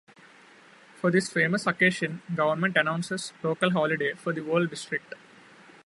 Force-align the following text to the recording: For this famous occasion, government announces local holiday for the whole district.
For 0.95 1.11
this 1.11 1.29
famous 1.29 1.67
occasion, 1.67 2.23
government 2.33 2.75
announces 2.75 3.33
local 3.43 3.69
holiday 3.69 4.13
for 4.13 4.33
the 4.33 4.43
whole 4.43 4.65
district. 4.65 5.13